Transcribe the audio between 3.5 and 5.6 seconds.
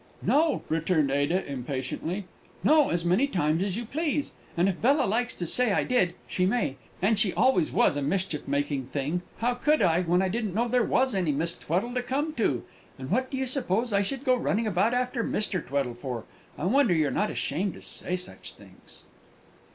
as you please! And if Bella likes to